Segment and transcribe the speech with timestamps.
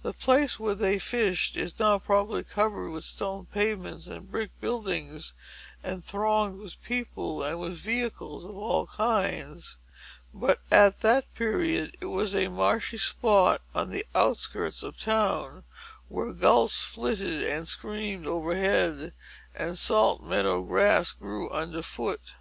[0.00, 5.34] The place where they fished is now, probably, covered with stone pavements and brick buildings,
[5.82, 9.76] and thronged with people, and with vehicles of all kinds.
[10.32, 15.64] But, at that period, it was a marshy spot on the outskirts of the town,
[16.08, 19.12] where gulls flitted and screamed overhead,
[19.54, 22.36] and salt meadow grass grew under foot.